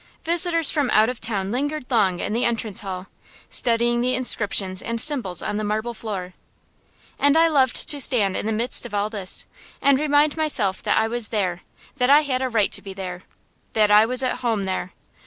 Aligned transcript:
Visitors 0.23 0.71
from 0.71 0.89
out 0.93 1.09
of 1.09 1.19
town 1.19 1.51
lingered 1.51 1.85
long 1.91 2.19
in 2.19 2.33
the 2.33 2.43
entrance 2.43 2.79
hall, 2.79 3.05
studying 3.51 4.01
the 4.01 4.15
inscriptions 4.15 4.81
and 4.81 4.99
symbols 4.99 5.43
on 5.43 5.57
the 5.57 5.63
marble 5.63 5.93
floor. 5.93 6.33
And 7.19 7.37
I 7.37 7.47
loved 7.47 7.87
to 7.87 8.01
stand 8.01 8.35
in 8.35 8.47
the 8.47 8.51
midst 8.51 8.83
of 8.87 8.95
all 8.95 9.11
this, 9.11 9.45
and 9.79 9.99
remind 9.99 10.35
myself 10.35 10.81
that 10.81 10.97
I 10.97 11.07
was 11.07 11.27
there, 11.27 11.61
that 11.97 12.09
I 12.09 12.21
had 12.21 12.41
a 12.41 12.49
right 12.49 12.71
to 12.71 12.81
be 12.81 12.93
there, 12.95 13.21
that 13.73 13.91
I 13.91 14.07
was 14.07 14.23
at 14.23 14.37
home 14.37 14.63
there. 14.63 14.91